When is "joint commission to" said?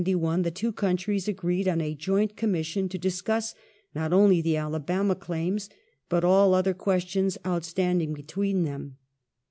1.93-2.97